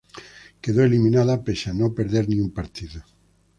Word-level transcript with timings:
Quedó 0.61 0.83
eliminada 0.83 1.43
pese 1.45 1.69
a 1.69 1.73
no 1.73 1.93
perder 1.93 2.27
ni 2.27 2.39
un 2.39 2.51
partido. 2.51 3.03